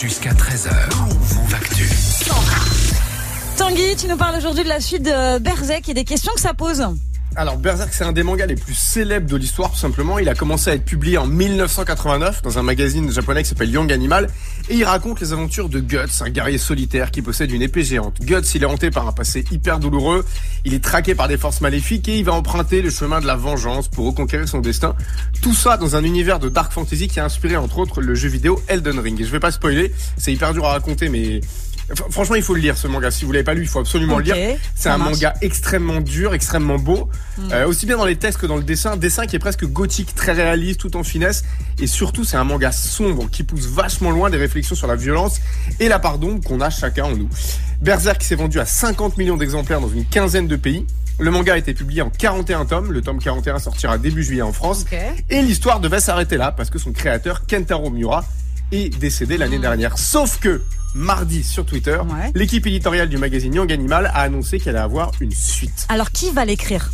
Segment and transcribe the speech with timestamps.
[0.00, 1.86] Jusqu'à 13h, Move Actu.
[3.58, 6.54] Tanguy, tu nous parles aujourd'hui de la suite de Berzek et des questions que ça
[6.54, 6.82] pose.
[7.34, 10.18] Alors Berserk c'est un des mangas les plus célèbres de l'histoire tout simplement.
[10.18, 13.90] Il a commencé à être publié en 1989 dans un magazine japonais qui s'appelle Young
[13.90, 14.28] Animal
[14.68, 18.20] et il raconte les aventures de Guts, un guerrier solitaire qui possède une épée géante.
[18.20, 20.26] Guts il est hanté par un passé hyper douloureux,
[20.66, 23.36] il est traqué par des forces maléfiques et il va emprunter le chemin de la
[23.36, 24.94] vengeance pour reconquérir son destin.
[25.40, 28.28] Tout ça dans un univers de dark fantasy qui a inspiré entre autres le jeu
[28.28, 29.18] vidéo Elden Ring.
[29.18, 31.40] Et je vais pas spoiler, c'est hyper dur à raconter mais
[32.10, 33.10] Franchement, il faut le lire ce manga.
[33.10, 34.56] Si vous l'avez pas lu, il faut absolument le lire.
[34.74, 37.52] C'est un manga extrêmement dur, extrêmement beau, hmm.
[37.52, 38.96] euh, aussi bien dans les textes que dans le dessin.
[38.96, 41.44] Dessin qui est presque gothique, très réaliste, tout en finesse.
[41.78, 45.40] Et surtout, c'est un manga sombre qui pousse vachement loin des réflexions sur la violence
[45.80, 47.28] et la pardon qu'on a chacun en nous.
[47.80, 50.86] Berserk s'est vendu à 50 millions d'exemplaires dans une quinzaine de pays.
[51.18, 52.92] Le manga a été publié en 41 tomes.
[52.92, 54.84] Le tome 41 sortira début juillet en France.
[55.28, 58.24] Et l'histoire devait s'arrêter là parce que son créateur, Kentaro Miura,
[58.72, 59.62] est décédé l'année hmm.
[59.62, 59.98] dernière.
[59.98, 60.62] Sauf que
[60.94, 61.98] mardi sur Twitter,
[62.34, 65.86] l'équipe éditoriale du magazine Young Animal a annoncé qu'elle allait avoir une suite.
[65.88, 66.90] Alors qui va l'écrire?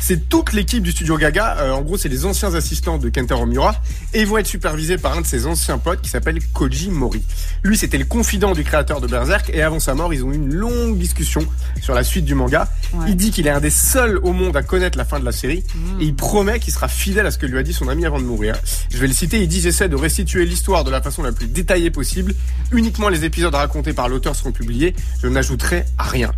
[0.00, 1.56] C'est toute l'équipe du studio Gaga.
[1.58, 3.74] Euh, en gros, c'est les anciens assistants de Kentaro Miura
[4.12, 7.22] et ils vont être supervisés par un de ses anciens potes qui s'appelle Koji Mori.
[7.62, 10.36] Lui, c'était le confident du créateur de Berserk et avant sa mort, ils ont eu
[10.36, 11.46] une longue discussion
[11.80, 12.68] sur la suite du manga.
[13.08, 15.32] Il dit qu'il est un des seuls au monde à connaître la fin de la
[15.32, 16.00] série hmm.
[16.00, 18.18] et il promet qu'il sera fidèle à ce que lui a dit son ami avant
[18.18, 18.56] de mourir.
[18.90, 21.46] Je vais le citer, il dit j'essaie de restituer l'histoire de la façon la plus
[21.46, 22.34] détaillée possible.
[22.72, 24.94] Uniquement les épisodes racontés par l'auteur seront publiés.
[25.22, 26.32] Je n'ajouterai à rien.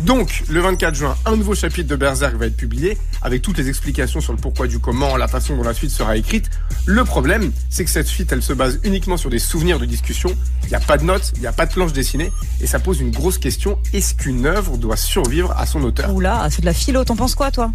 [0.00, 3.68] Donc, le 24 juin, un nouveau chapitre de Berserk va être publié avec toutes les
[3.68, 6.50] explications sur le pourquoi du comment, la façon dont la suite sera écrite.
[6.86, 10.34] Le problème, c'est que cette suite, elle se base uniquement sur des souvenirs de discussion.
[10.64, 12.78] Il n'y a pas de notes, il n'y a pas de planche dessinée, et ça
[12.78, 13.78] pose une grosse question.
[13.92, 16.14] Est-ce qu'une œuvre doit survivre à son auteur?
[16.14, 17.72] Oula, c'est de la philo, t'en penses quoi, toi?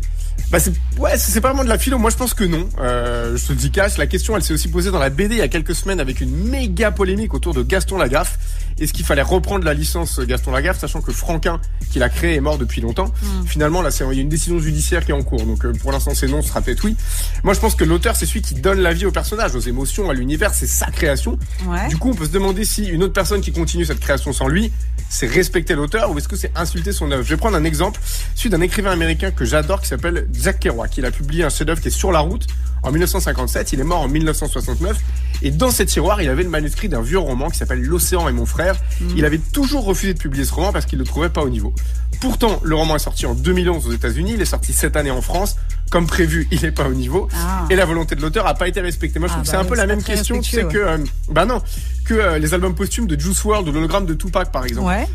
[0.51, 3.37] Bah c'est ouais c'est pas vraiment de la philo moi je pense que non euh,
[3.37, 5.41] je te dis cash la question elle s'est aussi posée dans la BD il y
[5.41, 8.37] a quelques semaines avec une méga polémique autour de Gaston Lagaffe
[8.79, 12.41] est-ce qu'il fallait reprendre la licence Gaston Lagaffe, sachant que Franquin, qui l'a créé, est
[12.41, 13.05] mort depuis longtemps?
[13.21, 13.45] Hmm.
[13.45, 15.43] Finalement, là, il y a une décision judiciaire qui est en cours.
[15.43, 16.95] Donc, euh, pour l'instant, c'est non, ce sera peut-être oui.
[17.43, 20.09] Moi, je pense que l'auteur, c'est celui qui donne la vie au personnage, aux émotions,
[20.09, 20.53] à l'univers.
[20.53, 21.37] C'est sa création.
[21.89, 24.47] Du coup, on peut se demander si une autre personne qui continue cette création sans
[24.47, 24.71] lui,
[25.09, 27.23] c'est respecter l'auteur ou est-ce que c'est insulter son œuvre?
[27.23, 27.99] Je vais prendre un exemple,
[28.35, 30.97] celui d'un écrivain américain que j'adore qui s'appelle Jack Kerouac.
[30.97, 32.47] Il a publié un chef-d'œuvre qui est sur la route
[32.83, 33.73] en 1957.
[33.73, 34.97] Il est mort en 1969.
[35.41, 38.31] Et dans ses tiroirs, il avait le manuscrit d'un vieux roman qui s'appelle L'océan et
[38.31, 38.75] mon frère.
[39.01, 39.09] Hmm.
[39.17, 41.73] Il avait toujours refusé de publier ce roman parce qu'il le trouvait pas au niveau.
[42.21, 45.21] Pourtant, le roman est sorti en 2011 aux États-Unis, il est sorti cette année en
[45.21, 45.57] France.
[45.91, 47.29] Comme prévu, il n'est pas au niveau.
[47.35, 47.65] Ah.
[47.69, 49.19] Et la volonté de l'auteur a pas été respectée.
[49.19, 50.77] Moi, je ah trouve que c'est bah un peu la même question, tu sais, que,
[50.77, 50.97] euh,
[51.29, 51.61] bah non,
[52.05, 54.87] que euh, les albums posthumes de Juice WRLD ou l'hologramme de Tupac, par exemple.
[54.87, 55.07] Ouais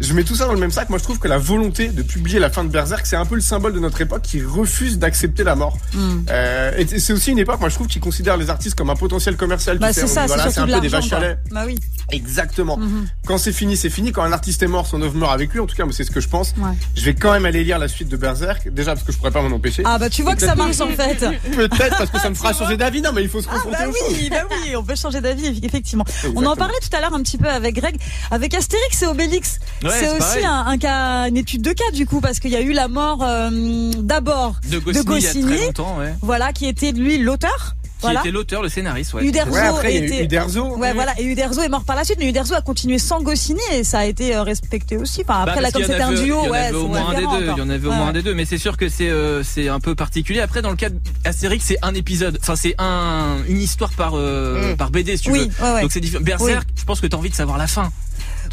[0.00, 0.88] je mets tout ça dans le même sac.
[0.90, 3.34] Moi, je trouve que la volonté de publier la fin de Berserk, c'est un peu
[3.34, 5.76] le symbole de notre époque qui refuse d'accepter la mort.
[5.94, 6.20] Hmm.
[6.30, 8.96] Euh, et c'est aussi une époque, moi, je trouve, qui considère les artistes comme un
[8.96, 9.78] potentiel commercial.
[9.78, 11.10] Bah, c'est ça, c'est un peu des vaches
[11.50, 11.78] Bah oui.
[12.10, 12.78] Exactement.
[12.78, 13.06] Hmm.
[13.26, 14.12] Quand c'est fini, c'est fini.
[14.12, 15.60] Quand un artiste est mort, son œuvre meurt avec lui.
[15.60, 16.54] En tout cas, c'est ce que je pense.
[16.96, 18.68] Je vais quand même aller lire la suite de Berserk.
[18.72, 19.82] Déjà parce que je pourrais pas m'en empêcher.
[19.84, 21.18] Ah bah tu vois que ça marche en fait.
[21.56, 23.02] Peut-être parce que ça me fera changer d'avis.
[23.02, 25.20] Non, mais il faut se ah, confronter ah bah oui, Bah oui, on peut changer
[25.20, 26.04] d'avis effectivement.
[26.34, 27.98] On en parlait tout à l'heure un petit peu avec Greg,
[28.30, 29.58] avec Astérix et Obélix.
[29.90, 32.60] C'est aussi un, un cas, une étude de cas du coup, parce qu'il y a
[32.60, 33.50] eu la mort euh,
[33.98, 36.14] d'abord de Goscinny, ouais.
[36.22, 37.74] voilà, qui était lui l'auteur.
[38.00, 39.24] Qui était l'auteur, le scénariste, ouais.
[39.24, 40.24] Uderzo après, était...
[40.24, 40.76] Uderzo.
[40.76, 41.18] Ouais, voilà.
[41.18, 44.00] Et Uderzo est mort par la suite, mais Uderzo a continué sans Goscinny et ça
[44.00, 45.22] a été euh, respecté aussi.
[45.22, 47.14] Enfin, après, bah, là, comme c'était un duo, il y en avait au moins un
[47.14, 47.52] des deux.
[47.52, 49.42] Il y en avait au moins un des deux, mais c'est sûr que c'est euh,
[49.42, 50.40] c'est un peu particulier.
[50.40, 50.90] Après, dans le cas
[51.24, 52.38] d'Astérix, c'est un épisode.
[52.40, 54.76] Enfin, c'est un une histoire par mm.
[54.76, 55.80] par BD, si tu oui, veux.
[55.80, 56.22] Donc c'est différent.
[56.22, 57.90] Berserk, je pense que t'as envie de savoir la fin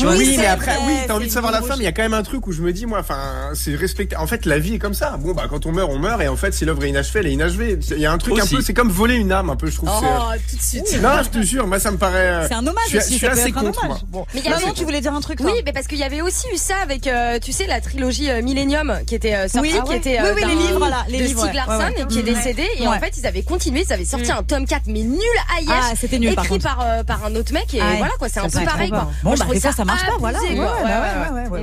[0.03, 2.03] oui, mais après, oui, t'as envie de savoir la fin, mais il y a quand
[2.03, 4.15] même un truc où je me dis, moi, enfin, c'est respecter.
[4.15, 5.17] En fait, la vie est comme ça.
[5.17, 7.27] Bon, bah, quand on meurt, on meurt, et en fait, si l'œuvre est inachevée, elle
[7.27, 7.79] est inachevée.
[7.91, 9.75] Il y a un truc un peu, c'est comme voler une âme, un peu, je
[9.75, 9.89] trouve.
[9.91, 11.01] Oh, tout de suite.
[11.01, 12.27] Non, je te jure, moi, ça me paraît.
[12.27, 13.13] Euh, c'est un hommage je, aussi.
[13.13, 14.05] Je suis assez contre.
[14.07, 14.25] Bon.
[14.33, 15.39] Mais non, tu voulais dire un truc.
[15.41, 18.29] Oui, mais parce qu'il y avait aussi eu ça avec, euh, tu sais, la trilogie
[18.29, 21.41] euh, Millennium qui était sortie, qui était oui, oui, les livres, là, les de livres,
[21.41, 24.37] Stieg Larsson, qui est décédé, et en fait, ils avaient continué, ils avaient sorti mm.
[24.37, 26.31] un tome 4, mais nul à Ah, c'était nul.
[26.31, 28.91] Écrit par par un autre mec, et voilà quoi, c'est un peu pareil.
[29.23, 30.39] Bon, bah, ça, ça marche pas, voilà.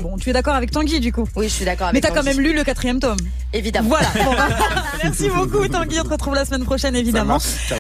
[0.01, 1.29] Bon, tu es d'accord avec Tanguy du coup?
[1.37, 1.91] Oui, je suis d'accord.
[1.93, 3.19] Mais t'as quand même lu le quatrième tome.
[3.53, 3.89] Évidemment.
[3.89, 4.09] Voilà.
[5.03, 6.01] Merci beaucoup Tanguy.
[6.01, 7.39] On te retrouve la semaine prochaine évidemment.